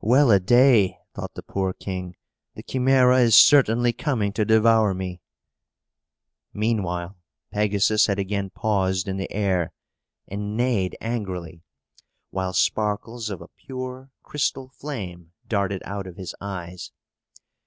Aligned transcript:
"Well 0.00 0.30
a 0.30 0.40
day!" 0.40 0.96
thought 1.14 1.34
the 1.34 1.42
poor 1.42 1.74
king; 1.74 2.16
"the 2.54 2.62
Chimæra 2.62 3.20
is 3.22 3.34
certainly 3.34 3.92
coming 3.92 4.32
to 4.32 4.44
devour 4.46 4.94
me!" 4.94 5.20
Meanwhile 6.54 7.14
Pegasus 7.50 8.06
had 8.06 8.18
again 8.18 8.48
paused 8.48 9.06
in 9.06 9.18
the 9.18 9.30
air, 9.30 9.74
and 10.26 10.56
neighed 10.56 10.96
angrily, 11.02 11.62
while 12.30 12.54
sparkles 12.54 13.28
of 13.28 13.42
a 13.42 13.48
pure 13.54 14.10
crystal 14.22 14.70
flame 14.70 15.32
darted 15.46 15.82
out 15.84 16.06
of 16.06 16.16
his 16.16 16.34
eyes. 16.40 16.90